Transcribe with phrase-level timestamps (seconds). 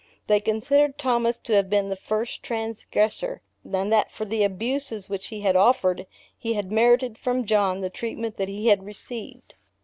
[0.25, 5.27] They considered Thomas to have been the first transgressor, and that for the abuses which
[5.27, 9.53] he had offered, he had merited from John the treatment that he had received.